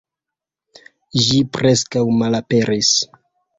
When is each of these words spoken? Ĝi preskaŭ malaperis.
Ĝi 1.27 1.37
preskaŭ 1.59 2.05
malaperis. 2.23 2.93